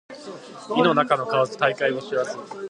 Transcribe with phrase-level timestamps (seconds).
[0.75, 2.35] 井の中の蛙大海を知らず